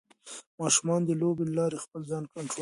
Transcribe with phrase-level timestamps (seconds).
[0.59, 2.57] ماشومان د لوبو له لارې خپل ځان کنټرولوي.